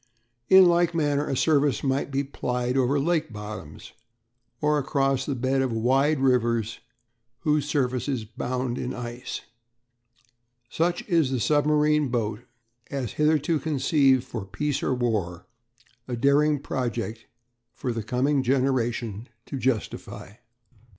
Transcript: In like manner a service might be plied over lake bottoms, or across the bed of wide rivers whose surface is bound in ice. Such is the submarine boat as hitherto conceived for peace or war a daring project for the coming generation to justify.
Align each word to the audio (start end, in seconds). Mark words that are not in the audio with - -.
In 0.49 0.65
like 0.65 0.95
manner 0.95 1.27
a 1.27 1.37
service 1.37 1.83
might 1.83 2.09
be 2.09 2.23
plied 2.23 2.75
over 2.75 2.99
lake 2.99 3.31
bottoms, 3.31 3.91
or 4.59 4.79
across 4.79 5.27
the 5.27 5.35
bed 5.35 5.61
of 5.61 5.71
wide 5.71 6.19
rivers 6.21 6.79
whose 7.41 7.69
surface 7.69 8.07
is 8.07 8.25
bound 8.25 8.79
in 8.79 8.95
ice. 8.95 9.41
Such 10.71 11.07
is 11.07 11.29
the 11.29 11.39
submarine 11.39 12.07
boat 12.09 12.39
as 12.89 13.11
hitherto 13.11 13.59
conceived 13.59 14.23
for 14.23 14.43
peace 14.43 14.81
or 14.81 14.95
war 14.95 15.45
a 16.07 16.15
daring 16.15 16.59
project 16.59 17.27
for 17.71 17.91
the 17.93 18.01
coming 18.01 18.41
generation 18.41 19.29
to 19.45 19.59
justify. 19.59 20.31